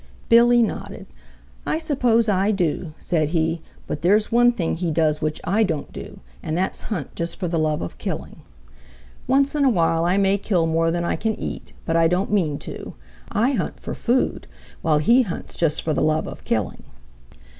Billy 0.29 0.63
nodded. 0.63 1.05
"I 1.63 1.77
suppose 1.77 2.27
I 2.27 2.49
do," 2.49 2.95
said 2.97 3.29
he, 3.37 3.61
"but 3.85 4.01
there's 4.01 4.31
one 4.31 4.51
thing 4.51 4.75
he 4.75 4.89
does 4.89 5.21
which 5.21 5.39
I 5.43 5.61
don't 5.61 5.93
do 5.93 6.21
and 6.41 6.57
that's 6.57 6.81
hunt 6.89 7.13
just 7.13 7.37
for 7.37 7.47
the 7.47 7.59
love 7.59 7.83
of 7.83 7.99
killing. 7.99 8.41
"Once 9.27 9.53
in 9.53 9.63
a 9.63 9.69
while 9.69 10.03
I 10.03 10.17
may 10.17 10.39
kill 10.39 10.65
more 10.65 10.89
than 10.89 11.05
I 11.05 11.15
can 11.15 11.35
eat, 11.35 11.73
but 11.85 11.95
I 11.95 12.07
don't 12.07 12.31
mean 12.31 12.57
to. 12.65 12.95
I 13.31 13.51
hunt 13.51 13.79
for 13.79 13.93
food, 13.93 14.47
while 14.81 14.97
he 14.97 15.21
hunts 15.21 15.55
just 15.55 15.83
for 15.83 15.93
the 15.93 16.01
love 16.01 16.27
of 16.27 16.43
killing." 16.45 16.81